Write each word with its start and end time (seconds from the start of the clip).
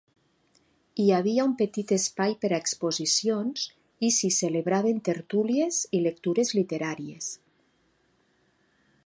Hi 1.01 1.03
havia 1.17 1.43
un 1.49 1.51
petit 1.59 1.93
espai 1.95 2.33
per 2.45 2.51
a 2.51 2.59
exposicions 2.65 3.67
i 4.09 4.11
s'hi 4.17 4.33
celebraven 4.39 5.05
tertúlies 5.11 5.81
i 5.99 6.01
lectures 6.09 6.57
literàries. 6.63 7.31